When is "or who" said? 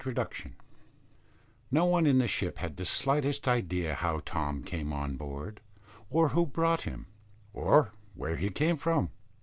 6.09-6.47